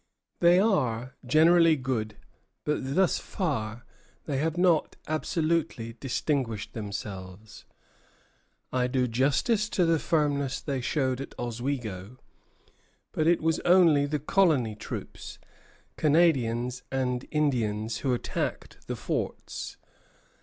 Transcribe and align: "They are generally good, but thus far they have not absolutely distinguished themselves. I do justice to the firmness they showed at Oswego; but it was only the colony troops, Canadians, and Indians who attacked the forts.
"They 0.39 0.57
are 0.57 1.13
generally 1.27 1.75
good, 1.75 2.17
but 2.63 2.95
thus 2.95 3.19
far 3.19 3.85
they 4.25 4.37
have 4.39 4.57
not 4.57 4.95
absolutely 5.07 5.93
distinguished 5.99 6.73
themselves. 6.73 7.65
I 8.73 8.87
do 8.87 9.07
justice 9.07 9.69
to 9.69 9.85
the 9.85 9.99
firmness 9.99 10.59
they 10.59 10.81
showed 10.81 11.21
at 11.21 11.35
Oswego; 11.37 12.17
but 13.11 13.27
it 13.27 13.43
was 13.43 13.59
only 13.59 14.07
the 14.07 14.17
colony 14.17 14.73
troops, 14.75 15.37
Canadians, 15.97 16.81
and 16.91 17.27
Indians 17.29 17.97
who 17.97 18.11
attacked 18.11 18.87
the 18.87 18.95
forts. 18.95 19.77